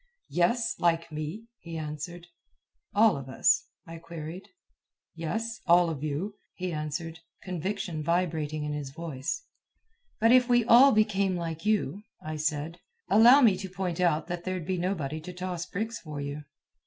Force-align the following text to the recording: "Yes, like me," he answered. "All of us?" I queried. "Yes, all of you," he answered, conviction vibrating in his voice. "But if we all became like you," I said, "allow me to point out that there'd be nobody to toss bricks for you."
"Yes, 0.31 0.79
like 0.79 1.11
me," 1.11 1.45
he 1.59 1.77
answered. 1.77 2.25
"All 2.95 3.15
of 3.15 3.29
us?" 3.29 3.67
I 3.85 3.99
queried. 3.99 4.47
"Yes, 5.13 5.61
all 5.67 5.91
of 5.91 6.03
you," 6.03 6.39
he 6.55 6.73
answered, 6.73 7.19
conviction 7.43 8.01
vibrating 8.01 8.63
in 8.63 8.73
his 8.73 8.89
voice. 8.89 9.43
"But 10.19 10.31
if 10.31 10.49
we 10.49 10.65
all 10.65 10.91
became 10.91 11.35
like 11.35 11.67
you," 11.67 12.01
I 12.19 12.37
said, 12.37 12.79
"allow 13.11 13.41
me 13.41 13.55
to 13.57 13.69
point 13.69 13.99
out 13.99 14.25
that 14.25 14.43
there'd 14.43 14.65
be 14.65 14.79
nobody 14.79 15.21
to 15.21 15.33
toss 15.33 15.67
bricks 15.67 15.99
for 15.99 16.19
you." 16.19 16.45